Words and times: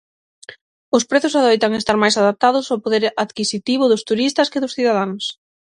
Os 0.95 1.03
prezos 1.09 1.37
adoitan 1.39 1.71
estar 1.75 1.97
máis 2.03 2.15
adaptados 2.21 2.65
ao 2.67 2.81
poder 2.83 3.03
adquisitivo 3.25 3.83
dos 3.87 4.05
turistas 4.09 4.49
que 4.51 4.61
dos 4.63 4.75
cidadáns. 4.77 5.23